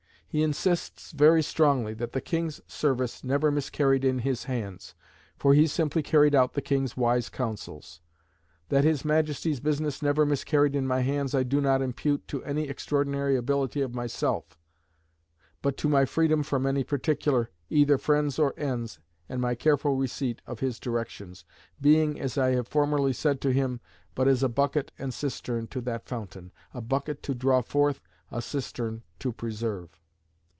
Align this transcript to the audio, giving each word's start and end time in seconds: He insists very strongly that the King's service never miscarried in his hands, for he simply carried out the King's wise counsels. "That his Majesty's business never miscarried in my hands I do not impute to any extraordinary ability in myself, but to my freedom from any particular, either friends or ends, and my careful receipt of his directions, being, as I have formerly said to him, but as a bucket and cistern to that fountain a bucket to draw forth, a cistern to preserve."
He 0.33 0.43
insists 0.43 1.11
very 1.11 1.43
strongly 1.43 1.93
that 1.95 2.13
the 2.13 2.21
King's 2.21 2.61
service 2.65 3.21
never 3.21 3.51
miscarried 3.51 4.05
in 4.05 4.19
his 4.19 4.45
hands, 4.45 4.95
for 5.37 5.53
he 5.53 5.67
simply 5.67 6.01
carried 6.01 6.33
out 6.33 6.53
the 6.53 6.61
King's 6.61 6.95
wise 6.95 7.27
counsels. 7.27 7.99
"That 8.69 8.85
his 8.85 9.03
Majesty's 9.03 9.59
business 9.59 10.01
never 10.01 10.25
miscarried 10.25 10.73
in 10.73 10.87
my 10.87 11.01
hands 11.01 11.35
I 11.35 11.43
do 11.43 11.59
not 11.59 11.81
impute 11.81 12.29
to 12.29 12.41
any 12.45 12.69
extraordinary 12.69 13.35
ability 13.35 13.81
in 13.81 13.91
myself, 13.91 14.57
but 15.61 15.75
to 15.75 15.89
my 15.89 16.05
freedom 16.05 16.43
from 16.43 16.65
any 16.65 16.85
particular, 16.85 17.49
either 17.69 17.97
friends 17.97 18.39
or 18.39 18.53
ends, 18.55 18.99
and 19.27 19.41
my 19.41 19.53
careful 19.53 19.97
receipt 19.97 20.41
of 20.47 20.61
his 20.61 20.79
directions, 20.79 21.43
being, 21.81 22.17
as 22.17 22.37
I 22.37 22.51
have 22.51 22.69
formerly 22.69 23.11
said 23.11 23.41
to 23.41 23.51
him, 23.51 23.81
but 24.15 24.29
as 24.29 24.43
a 24.43 24.47
bucket 24.47 24.93
and 24.97 25.13
cistern 25.13 25.67
to 25.67 25.81
that 25.81 26.05
fountain 26.07 26.53
a 26.73 26.79
bucket 26.79 27.21
to 27.23 27.35
draw 27.35 27.61
forth, 27.61 27.99
a 28.31 28.41
cistern 28.41 29.03
to 29.19 29.33
preserve." 29.33 29.97